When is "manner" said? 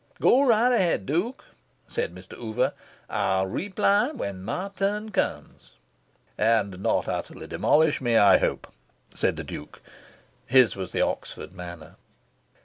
11.53-11.97